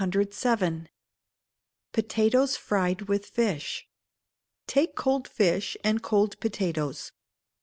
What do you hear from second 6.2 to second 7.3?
potatoes.